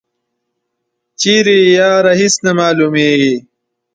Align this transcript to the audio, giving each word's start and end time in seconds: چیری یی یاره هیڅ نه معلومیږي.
چیری 1.19 1.57
یی 1.63 1.71
یاره 1.77 2.13
هیڅ 2.21 2.35
نه 2.45 2.51
معلومیږي. 2.59 3.35